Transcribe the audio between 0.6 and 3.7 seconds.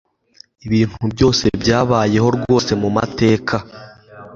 ibintu byose byabayeho rwose mu mateka